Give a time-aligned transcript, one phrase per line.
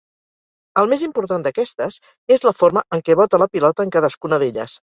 [0.81, 1.99] El més important d'aquestes
[2.39, 4.77] és la forma en què bota la pilota en cadascuna d'elles.